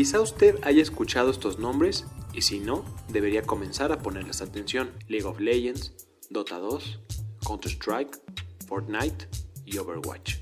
Quizá 0.00 0.18
usted 0.18 0.58
haya 0.62 0.80
escuchado 0.80 1.30
estos 1.30 1.58
nombres 1.58 2.06
y 2.32 2.40
si 2.40 2.58
no, 2.58 2.86
debería 3.10 3.42
comenzar 3.42 3.92
a 3.92 3.98
ponerles 3.98 4.40
atención. 4.40 4.92
League 5.08 5.26
of 5.26 5.40
Legends, 5.40 5.92
Dota 6.30 6.58
2, 6.58 7.00
Counter-Strike, 7.46 8.18
Fortnite 8.66 9.28
y 9.66 9.76
Overwatch. 9.76 10.36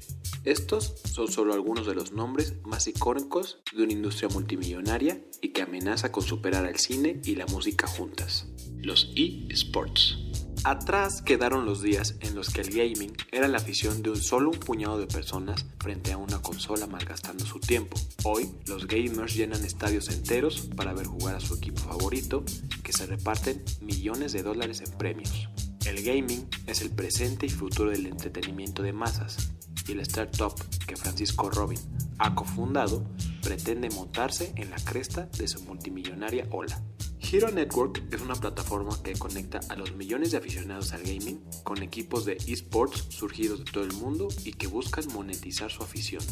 Estos 0.45 1.01
son 1.03 1.27
solo 1.27 1.55
algunos 1.55 1.89
de 1.89 1.97
los 1.97 2.13
nombres 2.13 2.55
más 2.63 2.87
icónicos 2.87 3.59
de 3.75 3.83
una 3.83 3.95
industria 3.95 4.29
multimillonaria 4.29 5.21
y 5.43 5.49
que 5.49 5.63
amenaza 5.63 6.13
con 6.13 6.23
superar 6.23 6.65
al 6.65 6.77
cine 6.77 7.21
y 7.25 7.35
la 7.35 7.47
música 7.47 7.89
juntas. 7.89 8.47
Los 8.77 9.13
eSports. 9.17 10.19
Atrás 10.65 11.23
quedaron 11.23 11.65
los 11.65 11.83
días 11.83 12.17
en 12.21 12.35
los 12.35 12.51
que 12.51 12.61
el 12.61 12.71
gaming 12.71 13.17
era 13.31 13.49
la 13.49 13.59
afición 13.59 14.03
de 14.03 14.11
un 14.11 14.21
solo 14.21 14.51
un 14.51 14.59
puñado 14.59 14.99
de 14.99 15.07
personas 15.07 15.67
frente 15.79 16.13
a 16.13 16.17
una 16.17 16.43
consola 16.43 16.87
malgastando 16.87 17.47
su 17.47 17.61
tiempo. 17.61 17.97
Hoy, 18.25 18.51
los 18.67 18.87
gamers 18.87 19.35
llenan 19.35 19.65
estadios 19.65 20.09
enteros 20.11 20.69
para 20.77 20.93
ver 20.93 21.07
jugar 21.07 21.37
a 21.37 21.41
su 21.41 21.55
equipo 21.55 21.81
favorito, 21.81 22.45
que 22.83 22.93
se 22.93 23.07
reparten 23.07 23.63
millones 23.81 24.33
de 24.33 24.43
dólares 24.43 24.83
en 24.85 24.93
premios. 24.99 25.49
El 25.87 26.03
gaming 26.03 26.47
es 26.67 26.83
el 26.83 26.91
presente 26.91 27.47
y 27.47 27.51
futuro 27.51 27.91
del 27.91 28.07
entretenimiento 28.07 28.83
de 28.83 28.93
masas, 28.93 29.53
y 29.87 29.93
el 29.93 30.01
startup 30.01 30.55
que 30.87 30.97
Francisco 30.97 31.51
Robin 31.51 31.81
ha 32.19 32.35
cofundado 32.35 33.07
pretende 33.43 33.89
montarse 33.91 34.53
en 34.57 34.71
la 34.71 34.77
cresta 34.77 35.29
de 35.39 35.47
su 35.47 35.63
multimillonaria 35.63 36.47
ola. 36.51 36.83
Hero 37.31 37.51
Network 37.51 38.03
es 38.11 38.23
una 38.23 38.35
plataforma 38.37 39.03
que 39.03 39.13
conecta 39.13 39.61
a 39.69 39.77
los 39.77 39.95
millones 39.95 40.31
de 40.31 40.39
aficionados 40.39 40.95
al 40.95 41.03
gaming 41.03 41.39
con 41.63 41.83
equipos 41.83 42.25
de 42.25 42.39
esports 42.47 43.05
surgidos 43.11 43.59
de 43.59 43.71
todo 43.71 43.85
el 43.85 43.93
mundo 43.93 44.29
y 44.47 44.53
que 44.53 44.67
buscan 44.67 45.05
monetizar 45.13 45.71
su 45.71 45.83
afición. 45.83 46.23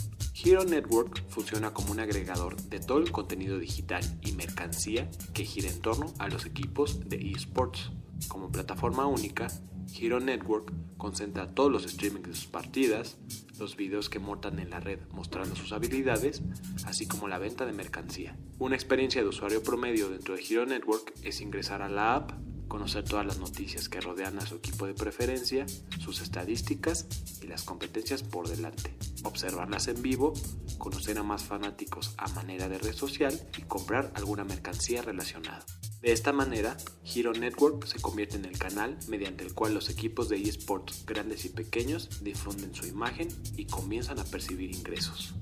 Hero 0.42 0.64
Network 0.64 1.22
funciona 1.28 1.74
como 1.74 1.92
un 1.92 2.00
agregador 2.00 2.56
de 2.56 2.80
todo 2.80 2.96
el 2.96 3.12
contenido 3.12 3.58
digital 3.58 4.02
y 4.22 4.32
mercancía 4.32 5.10
que 5.34 5.44
gira 5.44 5.68
en 5.68 5.82
torno 5.82 6.14
a 6.18 6.28
los 6.28 6.46
equipos 6.46 7.06
de 7.10 7.30
esports. 7.30 7.90
Como 8.28 8.50
plataforma 8.50 9.04
única, 9.04 9.48
Hero 9.94 10.20
Network 10.20 10.72
concentra 10.96 11.54
todos 11.54 11.70
los 11.70 11.84
streamings 11.84 12.28
de 12.28 12.34
sus 12.34 12.46
partidas, 12.46 13.16
los 13.58 13.76
videos 13.76 14.08
que 14.08 14.18
montan 14.18 14.58
en 14.58 14.70
la 14.70 14.80
red 14.80 15.00
mostrando 15.12 15.56
sus 15.56 15.72
habilidades, 15.72 16.42
así 16.84 17.06
como 17.06 17.28
la 17.28 17.38
venta 17.38 17.66
de 17.66 17.72
mercancía. 17.72 18.36
Una 18.58 18.74
experiencia 18.74 19.22
de 19.22 19.28
usuario 19.28 19.62
promedio 19.62 20.08
dentro 20.08 20.34
de 20.34 20.42
Hero 20.42 20.66
Network 20.66 21.14
es 21.22 21.40
ingresar 21.40 21.82
a 21.82 21.88
la 21.88 22.14
app, 22.14 22.32
conocer 22.68 23.04
todas 23.04 23.24
las 23.24 23.38
noticias 23.38 23.88
que 23.88 24.00
rodean 24.00 24.38
a 24.38 24.46
su 24.46 24.56
equipo 24.56 24.86
de 24.86 24.94
preferencia, 24.94 25.66
sus 26.00 26.20
estadísticas 26.20 27.06
y 27.42 27.46
las 27.46 27.62
competencias 27.62 28.22
por 28.22 28.48
delante, 28.48 28.94
observarlas 29.24 29.88
en 29.88 30.02
vivo, 30.02 30.34
conocer 30.78 31.18
a 31.18 31.22
más 31.22 31.44
fanáticos 31.44 32.14
a 32.18 32.28
manera 32.30 32.68
de 32.68 32.78
red 32.78 32.94
social 32.94 33.38
y 33.56 33.62
comprar 33.62 34.12
alguna 34.14 34.44
mercancía 34.44 35.02
relacionada. 35.02 35.64
De 36.06 36.12
esta 36.12 36.32
manera, 36.32 36.76
Hero 37.04 37.32
Network 37.32 37.84
se 37.84 38.00
convierte 38.00 38.36
en 38.36 38.44
el 38.44 38.56
canal 38.56 38.96
mediante 39.08 39.42
el 39.42 39.54
cual 39.54 39.74
los 39.74 39.90
equipos 39.90 40.28
de 40.28 40.40
esports 40.40 41.04
grandes 41.04 41.44
y 41.46 41.48
pequeños 41.48 42.22
difunden 42.22 42.72
su 42.76 42.86
imagen 42.86 43.26
y 43.56 43.64
comienzan 43.64 44.20
a 44.20 44.24
percibir 44.24 44.70
ingresos. 44.70 45.34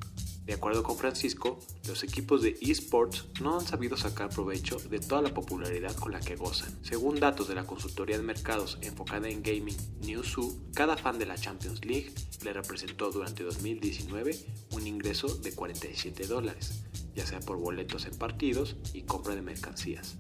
De 0.47 0.55
acuerdo 0.55 0.83
con 0.83 0.97
Francisco, 0.97 1.59
los 1.87 2.03
equipos 2.03 2.41
de 2.41 2.57
esports 2.63 3.27
no 3.43 3.59
han 3.59 3.67
sabido 3.67 3.99
sacar 3.99 4.31
provecho 4.31 4.79
de 4.79 5.01
toda 5.01 5.21
la 5.21 5.35
popularidad 5.35 5.95
con 5.97 6.13
la 6.13 6.21
que 6.21 6.35
gozan. 6.35 6.75
Según 6.81 7.21
datos 7.21 7.47
de 7.47 7.57
la 7.57 7.67
consultoría 7.67 8.17
de 8.17 8.23
mercados 8.23 8.79
enfocada 8.81 9.29
en 9.29 9.43
gaming 9.43 9.77
Newzoo, 10.01 10.57
cada 10.73 10.97
fan 10.97 11.19
de 11.19 11.27
la 11.27 11.37
Champions 11.37 11.85
League 11.85 12.11
le 12.43 12.55
representó 12.55 13.11
durante 13.11 13.43
2019 13.43 14.35
un 14.71 14.87
ingreso 14.87 15.29
de 15.29 15.53
47 15.53 16.27
dólares, 16.27 16.85
ya 17.15 17.27
sea 17.27 17.41
por 17.41 17.59
boletos 17.59 18.07
en 18.07 18.17
partidos 18.17 18.77
y 18.95 19.03
compra 19.03 19.35
de 19.35 19.43
mercancías. 19.43 20.17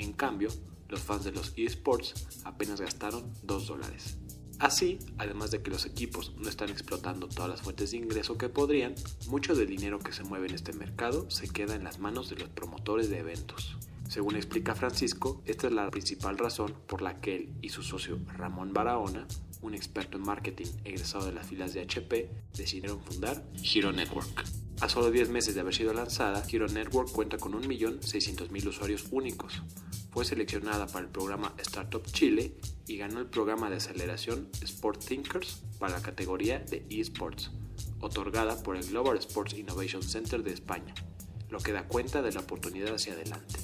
En 0.00 0.14
cambio, 0.14 0.48
los 0.88 1.00
fans 1.00 1.24
de 1.24 1.32
los 1.32 1.52
esports 1.56 2.14
apenas 2.44 2.80
gastaron 2.80 3.30
2 3.42 3.66
dólares. 3.66 4.16
Así, 4.58 4.98
además 5.18 5.50
de 5.50 5.62
que 5.62 5.70
los 5.70 5.84
equipos 5.84 6.32
no 6.38 6.48
están 6.48 6.70
explotando 6.70 7.28
todas 7.28 7.50
las 7.50 7.60
fuentes 7.60 7.90
de 7.90 7.98
ingreso 7.98 8.38
que 8.38 8.48
podrían, 8.48 8.94
mucho 9.28 9.54
del 9.54 9.68
dinero 9.68 9.98
que 9.98 10.14
se 10.14 10.24
mueve 10.24 10.48
en 10.48 10.54
este 10.54 10.72
mercado 10.72 11.30
se 11.30 11.48
queda 11.48 11.74
en 11.74 11.84
las 11.84 11.98
manos 11.98 12.30
de 12.30 12.36
los 12.36 12.48
promotores 12.48 13.10
de 13.10 13.18
eventos. 13.18 13.76
Según 14.08 14.36
explica 14.36 14.74
Francisco, 14.74 15.42
esta 15.44 15.66
es 15.66 15.74
la 15.74 15.90
principal 15.90 16.38
razón 16.38 16.74
por 16.86 17.02
la 17.02 17.20
que 17.20 17.36
él 17.36 17.54
y 17.60 17.68
su 17.68 17.82
socio 17.82 18.18
Ramón 18.38 18.72
Barahona, 18.72 19.28
un 19.60 19.74
experto 19.74 20.16
en 20.16 20.24
marketing 20.24 20.66
egresado 20.84 21.26
de 21.26 21.32
las 21.32 21.46
filas 21.46 21.74
de 21.74 21.82
HP, 21.82 22.30
decidieron 22.56 23.02
fundar 23.02 23.44
Hero 23.62 23.92
Network. 23.92 24.44
A 24.80 24.88
solo 24.88 25.10
10 25.10 25.28
meses 25.28 25.54
de 25.54 25.60
haber 25.60 25.74
sido 25.74 25.92
lanzada, 25.92 26.42
Hero 26.50 26.66
Network 26.66 27.12
cuenta 27.12 27.36
con 27.36 27.52
1.600.000 27.52 28.66
usuarios 28.66 29.08
únicos. 29.10 29.62
Fue 30.10 30.24
seleccionada 30.24 30.86
para 30.86 31.04
el 31.04 31.10
programa 31.10 31.52
Startup 31.58 32.02
Chile 32.06 32.54
y 32.86 32.96
ganó 32.96 33.20
el 33.20 33.26
programa 33.26 33.68
de 33.68 33.76
aceleración 33.76 34.48
Sport 34.62 35.04
Thinkers 35.04 35.62
para 35.78 35.96
la 35.96 36.02
categoría 36.02 36.60
de 36.60 36.86
eSports, 36.88 37.50
otorgada 38.00 38.62
por 38.62 38.74
el 38.76 38.86
Global 38.86 39.18
Sports 39.18 39.52
Innovation 39.52 40.02
Center 40.02 40.42
de 40.42 40.54
España, 40.54 40.94
lo 41.50 41.58
que 41.58 41.72
da 41.72 41.86
cuenta 41.86 42.22
de 42.22 42.32
la 42.32 42.40
oportunidad 42.40 42.94
hacia 42.94 43.12
adelante. 43.12 43.60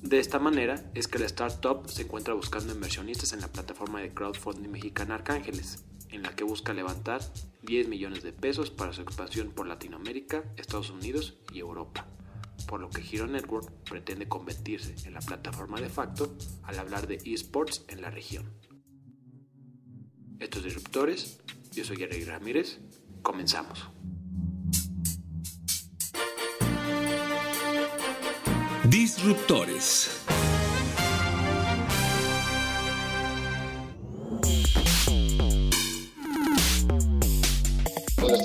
De 0.00 0.18
esta 0.18 0.38
manera 0.38 0.90
es 0.94 1.06
que 1.06 1.18
la 1.18 1.26
startup 1.26 1.86
se 1.86 2.02
encuentra 2.02 2.32
buscando 2.32 2.72
inversionistas 2.72 3.34
en 3.34 3.42
la 3.42 3.48
plataforma 3.48 4.00
de 4.00 4.14
crowdfunding 4.14 4.70
mexicana 4.70 5.16
Arcángeles, 5.16 5.84
en 6.10 6.22
la 6.22 6.34
que 6.34 6.44
busca 6.44 6.72
levantar 6.72 7.20
10 7.62 7.88
millones 7.88 8.22
de 8.22 8.32
pesos 8.32 8.70
para 8.70 8.92
su 8.92 9.02
expansión 9.02 9.50
por 9.50 9.66
Latinoamérica, 9.66 10.44
Estados 10.56 10.90
Unidos 10.90 11.38
y 11.52 11.60
Europa, 11.60 12.06
por 12.66 12.80
lo 12.80 12.90
que 12.90 13.02
Hero 13.02 13.26
Network 13.26 13.70
pretende 13.88 14.28
convertirse 14.28 14.94
en 15.06 15.14
la 15.14 15.20
plataforma 15.20 15.80
de 15.80 15.88
facto 15.88 16.36
al 16.62 16.78
hablar 16.78 17.06
de 17.06 17.18
esports 17.24 17.84
en 17.88 18.02
la 18.02 18.10
región. 18.10 18.52
Estos 20.38 20.64
disruptores, 20.64 21.40
yo 21.72 21.84
soy 21.84 21.96
Gary 21.96 22.24
Ramírez, 22.24 22.78
comenzamos. 23.22 23.88
Disruptores. 28.88 30.25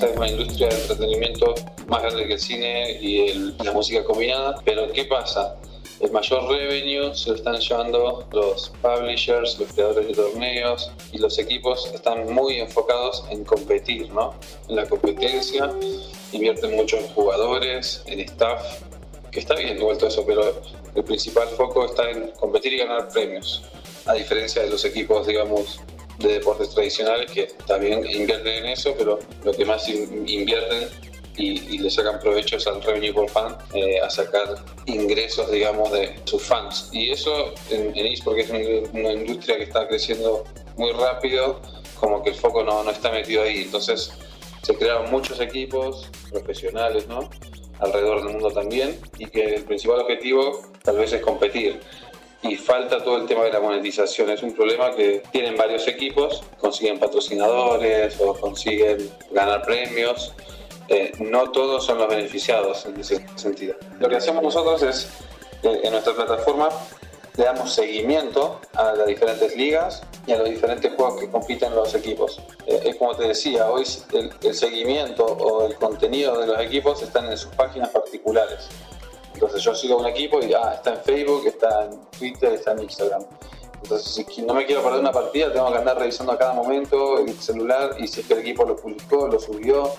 Esta 0.02 0.14
es 0.14 0.18
una 0.18 0.28
industria 0.30 0.66
de 0.68 0.74
entretenimiento 0.74 1.54
más 1.86 2.02
grande 2.02 2.26
que 2.26 2.32
el 2.32 2.40
cine 2.40 2.98
y 3.00 3.28
el- 3.30 3.56
la 3.62 3.70
música 3.70 4.02
combinada, 4.02 4.60
pero 4.64 4.90
¿qué 4.90 5.04
pasa? 5.04 5.54
El 6.00 6.10
mayor 6.10 6.48
revenue 6.48 7.14
se 7.14 7.30
lo 7.30 7.36
están 7.36 7.60
llevando 7.60 8.26
los 8.32 8.72
publishers, 8.82 9.60
los 9.60 9.72
creadores 9.72 10.08
de 10.08 10.14
torneos 10.14 10.90
y 11.12 11.18
los 11.18 11.38
equipos 11.38 11.88
están 11.94 12.32
muy 12.34 12.58
enfocados 12.58 13.22
en 13.30 13.44
competir, 13.44 14.10
¿no? 14.10 14.34
En 14.68 14.74
la 14.74 14.88
competencia, 14.88 15.72
invierten 16.32 16.74
mucho 16.74 16.96
en 16.96 17.06
jugadores, 17.10 18.02
en 18.06 18.18
staff, 18.22 18.80
que 19.30 19.38
está 19.38 19.54
bien 19.54 19.78
igual 19.78 19.98
todo 19.98 20.08
eso, 20.08 20.26
pero 20.26 20.60
el 20.96 21.04
principal 21.04 21.46
foco 21.50 21.84
está 21.86 22.10
en 22.10 22.32
competir 22.40 22.72
y 22.72 22.78
ganar 22.78 23.06
premios, 23.08 23.62
a 24.06 24.14
diferencia 24.14 24.62
de 24.62 24.70
los 24.70 24.84
equipos, 24.84 25.28
digamos, 25.28 25.78
de 26.18 26.34
deportes 26.34 26.70
tradicionales 26.70 27.30
que 27.30 27.48
también 27.66 28.04
invierten 28.08 28.64
en 28.64 28.66
eso, 28.66 28.94
pero 28.96 29.18
lo 29.44 29.52
que 29.52 29.64
más 29.64 29.88
in- 29.88 30.28
invierten 30.28 30.88
y, 31.36 31.74
y 31.74 31.78
le 31.78 31.90
sacan 31.90 32.20
provecho 32.20 32.56
es 32.56 32.66
al 32.66 32.82
revenue 32.82 33.12
por 33.12 33.28
fan, 33.28 33.56
eh, 33.74 33.98
a 34.00 34.10
sacar 34.10 34.54
ingresos, 34.86 35.50
digamos, 35.50 35.90
de 35.90 36.14
sus 36.24 36.42
fans. 36.42 36.90
Y 36.92 37.10
eso 37.10 37.54
en, 37.70 37.96
en 37.96 38.06
eSport, 38.06 38.36
que 38.36 38.42
es 38.42 38.50
una, 38.50 39.00
una 39.00 39.12
industria 39.12 39.56
que 39.56 39.64
está 39.64 39.88
creciendo 39.88 40.44
muy 40.76 40.92
rápido, 40.92 41.60
como 41.98 42.22
que 42.22 42.30
el 42.30 42.36
foco 42.36 42.62
no, 42.62 42.84
no 42.84 42.90
está 42.90 43.10
metido 43.10 43.42
ahí. 43.42 43.62
Entonces 43.62 44.12
se 44.62 44.74
crearon 44.76 45.10
muchos 45.10 45.40
equipos 45.40 46.08
profesionales, 46.30 47.08
¿no? 47.08 47.30
Alrededor 47.80 48.22
del 48.22 48.34
mundo 48.34 48.50
también, 48.52 49.00
y 49.18 49.26
que 49.26 49.54
el 49.54 49.64
principal 49.64 50.00
objetivo 50.00 50.62
tal 50.84 50.98
vez 50.98 51.12
es 51.14 51.22
competir. 51.22 51.80
Y 52.42 52.56
falta 52.56 53.02
todo 53.02 53.18
el 53.18 53.26
tema 53.26 53.44
de 53.44 53.52
la 53.52 53.60
monetización. 53.60 54.30
Es 54.30 54.42
un 54.42 54.52
problema 54.52 54.90
que 54.94 55.22
tienen 55.30 55.56
varios 55.56 55.86
equipos, 55.86 56.42
consiguen 56.60 56.98
patrocinadores 56.98 58.20
o 58.20 58.34
consiguen 58.34 59.10
ganar 59.30 59.62
premios. 59.62 60.34
Eh, 60.88 61.12
no 61.20 61.50
todos 61.52 61.86
son 61.86 61.98
los 61.98 62.08
beneficiados 62.08 62.84
en 62.86 62.98
ese 63.00 63.24
sentido. 63.36 63.76
Lo 64.00 64.08
que 64.08 64.16
hacemos 64.16 64.42
nosotros 64.42 64.82
es, 64.82 65.08
eh, 65.62 65.80
en 65.84 65.92
nuestra 65.92 66.14
plataforma, 66.14 66.68
le 67.36 67.44
damos 67.44 67.72
seguimiento 67.72 68.60
a 68.74 68.92
las 68.92 69.06
diferentes 69.06 69.56
ligas 69.56 70.02
y 70.26 70.32
a 70.32 70.38
los 70.38 70.50
diferentes 70.50 70.92
juegos 70.94 71.20
que 71.20 71.30
compiten 71.30 71.74
los 71.74 71.94
equipos. 71.94 72.40
Eh, 72.66 72.80
es 72.84 72.96
como 72.96 73.14
te 73.16 73.28
decía, 73.28 73.70
hoy 73.70 73.84
el, 74.12 74.30
el, 74.42 74.54
seguimiento 74.54 75.24
o 75.24 75.66
el 75.66 75.76
contenido 75.76 76.38
de 76.38 76.48
los 76.48 76.60
equipos 76.60 77.00
están 77.02 77.30
en 77.30 77.38
sus 77.38 77.54
páginas 77.54 77.88
particulares. 77.90 78.68
Entonces 79.42 79.64
yo 79.64 79.74
sigo 79.74 79.96
un 79.96 80.06
equipo 80.06 80.38
y 80.40 80.54
ah, 80.54 80.74
está 80.74 80.92
en 80.92 81.00
Facebook, 81.00 81.44
está 81.48 81.86
en 81.86 82.00
Twitter, 82.16 82.52
está 82.52 82.72
en 82.72 82.84
Instagram. 82.84 83.24
Entonces 83.82 84.24
si 84.32 84.42
no 84.42 84.54
me 84.54 84.64
quiero 84.64 84.84
perder 84.84 85.00
una 85.00 85.10
partida, 85.10 85.52
tengo 85.52 85.72
que 85.72 85.78
andar 85.78 85.98
revisando 85.98 86.30
a 86.30 86.38
cada 86.38 86.52
momento 86.52 87.18
el 87.18 87.34
celular 87.40 87.96
y 87.98 88.06
si 88.06 88.20
es 88.20 88.26
que 88.28 88.34
el 88.34 88.38
equipo 88.38 88.64
lo 88.64 88.76
publicó, 88.76 89.26
lo 89.26 89.40
subió. 89.40 89.90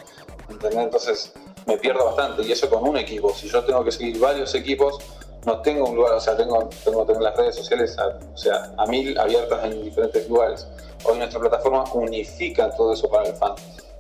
Entonces 0.48 1.34
me 1.66 1.78
pierdo 1.78 2.06
bastante 2.06 2.44
y 2.44 2.54
eso 2.54 2.70
con 2.70 2.88
un 2.88 2.96
equipo. 2.96 3.34
Si 3.34 3.50
yo 3.50 3.62
tengo 3.66 3.84
que 3.84 3.92
seguir 3.92 4.18
varios 4.18 4.56
equipos, 4.56 5.00
no 5.46 5.62
tengo 5.62 5.90
un 5.90 5.98
lugar, 5.98 6.14
o 6.14 6.22
sea, 6.22 6.38
tengo, 6.38 6.70
tengo, 6.86 7.06
tengo 7.06 7.20
las 7.20 7.36
redes 7.36 7.58
sociales 7.58 8.00
a, 8.00 8.18
o 8.34 8.38
sea, 8.38 8.74
a 8.78 8.86
mil 8.86 9.20
abiertas 9.20 9.62
en 9.66 9.84
diferentes 9.84 10.30
lugares. 10.30 10.66
Hoy 11.04 11.18
nuestra 11.18 11.42
plataforma 11.42 11.84
unifica 11.94 12.74
todo 12.78 12.94
eso 12.94 13.10
para 13.10 13.28
el 13.28 13.36
fan 13.36 13.56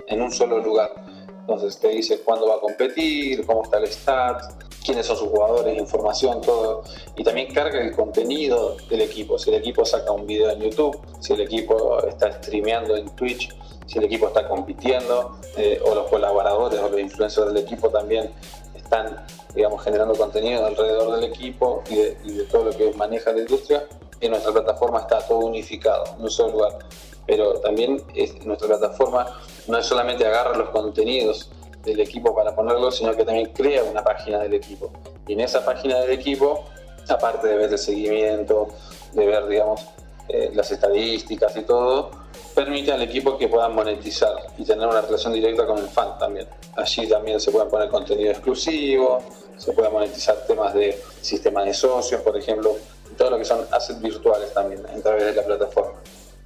en 0.07 0.21
un 0.21 0.31
solo 0.31 0.59
lugar. 0.59 0.93
Entonces 1.41 1.77
te 1.77 1.89
dice 1.89 2.21
cuándo 2.21 2.47
va 2.47 2.55
a 2.55 2.59
competir, 2.61 3.45
cómo 3.45 3.63
está 3.63 3.79
el 3.79 3.87
stat, 3.87 4.41
quiénes 4.83 5.05
son 5.05 5.17
sus 5.17 5.29
jugadores, 5.29 5.77
información, 5.77 6.41
todo. 6.41 6.83
Y 7.15 7.23
también 7.23 7.53
carga 7.53 7.79
el 7.81 7.95
contenido 7.95 8.75
del 8.89 9.01
equipo. 9.01 9.37
Si 9.37 9.49
el 9.49 9.55
equipo 9.55 9.85
saca 9.85 10.11
un 10.11 10.27
video 10.27 10.51
en 10.51 10.59
YouTube, 10.59 10.99
si 11.19 11.33
el 11.33 11.41
equipo 11.41 12.03
está 12.05 12.31
streameando 12.33 12.95
en 12.95 13.09
Twitch, 13.15 13.55
si 13.85 13.99
el 13.99 14.05
equipo 14.05 14.27
está 14.27 14.47
compitiendo, 14.47 15.37
eh, 15.57 15.81
o 15.85 15.95
los 15.95 16.07
colaboradores 16.07 16.79
o 16.79 16.89
los 16.89 16.99
influencers 16.99 17.47
del 17.47 17.57
equipo 17.57 17.89
también 17.89 18.31
están 18.75 19.25
digamos, 19.55 19.83
generando 19.83 20.15
contenido 20.15 20.65
alrededor 20.65 21.15
del 21.15 21.25
equipo 21.31 21.83
y 21.89 21.95
de, 21.95 22.43
todo 22.51 22.65
lo 22.65 22.71
que 22.71 22.91
maneja 22.93 23.31
la 23.31 23.39
industria. 23.39 23.87
En 24.19 24.31
nuestra 24.31 24.51
plataforma 24.51 24.99
está 24.99 25.19
todo 25.27 25.39
unificado 25.39 26.05
en 26.17 26.23
un 26.23 26.31
solo 26.31 26.53
lugar. 26.53 26.79
Pero 27.25 27.59
también 27.59 28.01
nuestra 28.45 28.67
plataforma 28.67 29.39
no 29.67 29.77
es 29.77 29.85
solamente 29.85 30.25
agarra 30.25 30.57
los 30.57 30.69
contenidos 30.69 31.49
del 31.83 31.99
equipo 31.99 32.33
para 32.33 32.55
ponerlos, 32.55 32.97
sino 32.97 33.15
que 33.15 33.23
también 33.23 33.51
crea 33.53 33.83
una 33.83 34.03
página 34.03 34.39
del 34.39 34.53
equipo. 34.53 34.91
Y 35.27 35.33
en 35.33 35.41
esa 35.41 35.63
página 35.65 35.99
del 35.99 36.11
equipo, 36.11 36.65
aparte 37.07 37.47
de 37.47 37.57
ver 37.57 37.71
el 37.71 37.77
seguimiento, 37.77 38.69
de 39.13 39.25
ver, 39.25 39.47
digamos, 39.47 39.81
eh, 40.29 40.51
las 40.53 40.71
estadísticas 40.71 41.55
y 41.57 41.63
todo, 41.63 42.11
permite 42.55 42.91
al 42.91 43.01
equipo 43.01 43.37
que 43.37 43.47
puedan 43.47 43.75
monetizar 43.75 44.33
y 44.57 44.63
tener 44.63 44.87
una 44.87 45.01
relación 45.01 45.33
directa 45.33 45.65
con 45.65 45.77
el 45.77 45.87
fan 45.87 46.17
también. 46.17 46.47
Allí 46.75 47.07
también 47.07 47.39
se 47.39 47.51
pueden 47.51 47.69
poner 47.69 47.89
contenido 47.89 48.31
exclusivo, 48.31 49.19
se 49.57 49.73
puede 49.73 49.89
monetizar 49.89 50.37
temas 50.47 50.73
de 50.73 50.99
sistema 51.21 51.63
de 51.63 51.73
socios, 51.73 52.21
por 52.21 52.37
ejemplo, 52.37 52.75
todo 53.17 53.31
lo 53.31 53.37
que 53.37 53.45
son 53.45 53.65
assets 53.71 54.01
virtuales 54.01 54.53
también 54.53 54.85
a 54.85 55.01
través 55.01 55.25
de 55.25 55.33
la 55.33 55.43
plataforma. 55.43 55.99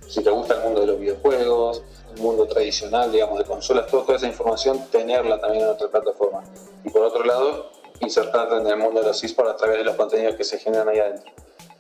Si 0.07 0.23
te 0.23 0.29
gusta 0.29 0.55
el 0.55 0.61
mundo 0.61 0.81
de 0.81 0.87
los 0.87 0.99
videojuegos, 0.99 1.83
mundo 2.19 2.47
tradicional, 2.47 3.11
digamos, 3.11 3.39
de 3.39 3.45
consolas, 3.45 3.87
toda 3.87 4.15
esa 4.15 4.27
información, 4.27 4.85
tenerla 4.91 5.39
también 5.39 5.63
en 5.63 5.69
otra 5.69 5.87
plataforma. 5.87 6.43
Y 6.83 6.89
por 6.89 7.03
otro 7.03 7.23
lado, 7.23 7.71
insertarte 7.99 8.55
en 8.57 8.67
el 8.67 8.77
mundo 8.77 9.01
de 9.01 9.07
los 9.07 9.23
esports 9.23 9.51
a 9.51 9.55
través 9.57 9.77
de 9.79 9.83
los 9.83 9.95
contenidos 9.95 10.35
que 10.35 10.43
se 10.43 10.59
generan 10.59 10.89
ahí 10.89 10.99
adentro. 10.99 11.31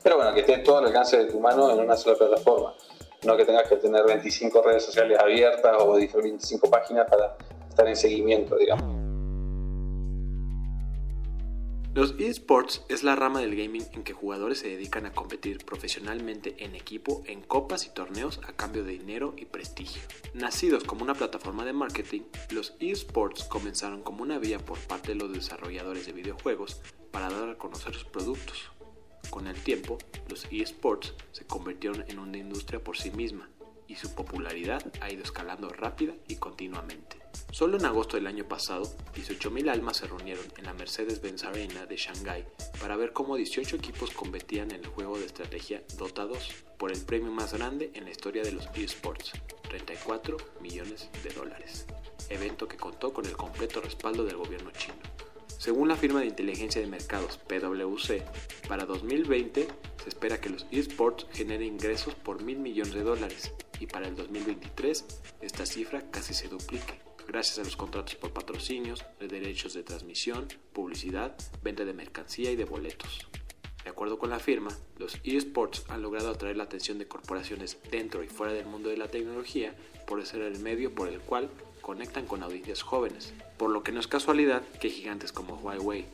Pero 0.03 0.17
bueno, 0.17 0.33
que 0.33 0.41
esté 0.41 0.59
todo 0.59 0.77
al 0.77 0.85
alcance 0.85 1.17
de 1.17 1.25
tu 1.25 1.39
mano 1.39 1.71
en 1.71 1.79
una 1.79 1.97
sola 1.97 2.17
plataforma. 2.17 2.73
No 3.23 3.35
que 3.35 3.45
tengas 3.45 3.67
que 3.67 3.77
tener 3.77 4.05
25 4.05 4.61
redes 4.61 4.85
sociales 4.85 5.19
abiertas 5.19 5.75
o 5.79 5.93
25 5.93 6.69
páginas 6.69 7.09
para 7.09 7.35
estar 7.69 7.87
en 7.87 7.95
seguimiento, 7.95 8.55
digamos. 8.55 8.96
Los 11.97 12.13
esports 12.19 12.83
es 12.89 13.01
la 13.01 13.15
rama 13.15 13.39
del 13.39 13.55
gaming 13.55 13.83
en 13.91 14.03
que 14.03 14.13
jugadores 14.13 14.59
se 14.59 14.69
dedican 14.69 15.07
a 15.07 15.13
competir 15.13 15.65
profesionalmente 15.65 16.63
en 16.63 16.75
equipo 16.75 17.23
en 17.25 17.41
copas 17.41 17.87
y 17.87 17.89
torneos 17.89 18.39
a 18.47 18.53
cambio 18.53 18.83
de 18.83 18.91
dinero 18.91 19.33
y 19.35 19.45
prestigio. 19.45 20.03
Nacidos 20.35 20.83
como 20.83 21.01
una 21.01 21.15
plataforma 21.15 21.65
de 21.65 21.73
marketing, 21.73 22.21
los 22.51 22.75
esports 22.79 23.45
comenzaron 23.45 24.03
como 24.03 24.21
una 24.21 24.37
vía 24.37 24.59
por 24.59 24.77
parte 24.77 25.13
de 25.13 25.15
los 25.15 25.33
desarrolladores 25.33 26.05
de 26.05 26.13
videojuegos 26.13 26.79
para 27.09 27.31
dar 27.31 27.49
a 27.49 27.57
conocer 27.57 27.95
sus 27.95 28.05
productos. 28.05 28.69
Con 29.31 29.47
el 29.47 29.59
tiempo, 29.59 29.97
los 30.29 30.45
esports 30.51 31.15
se 31.31 31.47
convirtieron 31.47 32.05
en 32.07 32.19
una 32.19 32.37
industria 32.37 32.79
por 32.79 32.95
sí 32.95 33.09
misma 33.09 33.49
y 33.87 33.95
su 33.95 34.13
popularidad 34.13 34.83
ha 35.01 35.11
ido 35.11 35.23
escalando 35.23 35.69
rápida 35.69 36.13
y 36.27 36.35
continuamente. 36.35 37.17
Solo 37.51 37.77
en 37.77 37.85
agosto 37.85 38.17
del 38.17 38.27
año 38.27 38.47
pasado, 38.47 38.83
18.000 39.15 39.69
almas 39.69 39.97
se 39.97 40.07
reunieron 40.07 40.45
en 40.57 40.65
la 40.65 40.73
Mercedes-Benz 40.73 41.43
Arena 41.45 41.85
de 41.85 41.95
Shanghái 41.95 42.45
para 42.79 42.97
ver 42.97 43.13
cómo 43.13 43.35
18 43.35 43.77
equipos 43.77 44.11
competían 44.11 44.71
en 44.71 44.83
el 44.83 44.87
juego 44.87 45.17
de 45.17 45.25
estrategia 45.25 45.81
Dota 45.97 46.25
2 46.25 46.65
por 46.77 46.91
el 46.91 47.01
premio 47.01 47.31
más 47.31 47.53
grande 47.53 47.91
en 47.93 48.03
la 48.03 48.11
historia 48.11 48.43
de 48.43 48.51
los 48.51 48.67
esports, 48.75 49.31
34 49.69 50.37
millones 50.61 51.09
de 51.23 51.29
dólares, 51.29 51.85
evento 52.29 52.67
que 52.67 52.77
contó 52.77 53.13
con 53.13 53.25
el 53.25 53.37
completo 53.37 53.81
respaldo 53.81 54.25
del 54.25 54.37
gobierno 54.37 54.71
chino. 54.71 54.95
Según 55.57 55.87
la 55.87 55.95
firma 55.95 56.19
de 56.19 56.27
inteligencia 56.27 56.81
de 56.81 56.87
mercados 56.87 57.37
PwC, 57.37 58.23
para 58.67 58.85
2020 58.85 59.67
se 60.03 60.09
espera 60.09 60.39
que 60.39 60.49
los 60.49 60.67
esports 60.71 61.25
generen 61.33 61.73
ingresos 61.73 62.13
por 62.13 62.43
mil 62.43 62.59
millones 62.59 62.93
de 62.93 63.03
dólares 63.03 63.53
y 63.79 63.87
para 63.87 64.07
el 64.07 64.15
2023 64.15 65.05
esta 65.41 65.65
cifra 65.65 66.09
casi 66.11 66.33
se 66.33 66.47
duplique, 66.47 66.99
gracias 67.27 67.59
a 67.59 67.63
los 67.63 67.75
contratos 67.75 68.15
por 68.15 68.31
patrocinios, 68.31 69.03
de 69.19 69.27
derechos 69.27 69.73
de 69.73 69.83
transmisión, 69.83 70.47
publicidad, 70.73 71.35
venta 71.61 71.85
de 71.85 71.93
mercancía 71.93 72.51
y 72.51 72.55
de 72.55 72.65
boletos. 72.65 73.27
De 73.83 73.91
acuerdo 73.91 74.19
con 74.19 74.29
la 74.29 74.39
firma, 74.39 74.69
los 74.97 75.17
esports 75.23 75.85
han 75.87 76.01
logrado 76.01 76.29
atraer 76.29 76.57
la 76.57 76.63
atención 76.63 76.97
de 76.97 77.07
corporaciones 77.07 77.77
dentro 77.89 78.21
y 78.23 78.27
fuera 78.27 78.51
del 78.51 78.65
mundo 78.65 78.89
de 78.89 78.97
la 78.97 79.07
tecnología 79.07 79.73
por 80.05 80.25
ser 80.25 80.41
el 80.41 80.59
medio 80.59 80.93
por 80.93 81.07
el 81.07 81.19
cual 81.21 81.49
conectan 81.81 82.25
con 82.25 82.43
audiencias 82.43 82.81
jóvenes, 82.81 83.33
por 83.57 83.69
lo 83.69 83.83
que 83.83 83.93
no 83.93 84.01
es 84.01 84.07
casualidad 84.07 84.61
que 84.81 84.89
gigantes 84.89 85.31
como 85.31 85.55
Huawei, 85.55 86.05